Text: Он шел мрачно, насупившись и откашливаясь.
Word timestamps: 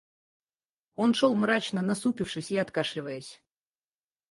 Он 0.95 1.13
шел 1.13 1.35
мрачно, 1.35 1.83
насупившись 1.83 2.49
и 2.49 2.57
откашливаясь. 2.57 3.39